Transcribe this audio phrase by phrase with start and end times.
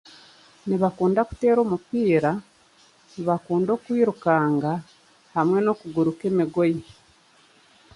[0.67, 2.31] Nibakunda kuteera omupiira,
[3.13, 4.71] nibakunda okwirukanga,
[5.35, 6.81] hamwe n'okuguruka emigoye.